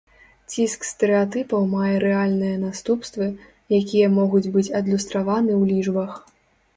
[0.51, 3.27] Ціск стэрэатыпаў мае рэальныя наступствы,
[3.81, 6.11] якія могуць быць адлюстраваны ў лічбах.